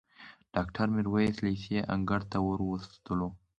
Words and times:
ډاکټر 0.55 0.87
میرویس 0.95 1.35
لېسې 1.45 1.79
انګړ 1.93 2.21
ته 2.31 2.37
وروستلو. 2.47 3.29